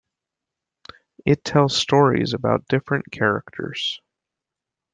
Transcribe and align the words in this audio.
It 1.27 1.43
tells 1.43 1.77
stories 1.77 2.33
about 2.33 2.67
different 2.67 3.11
characters. 3.11 4.01